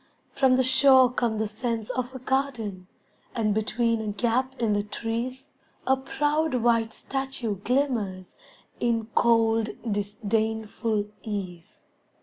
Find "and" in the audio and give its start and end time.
3.35-3.53